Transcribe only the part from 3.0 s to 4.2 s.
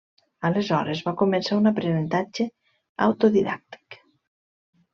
autodidàctic.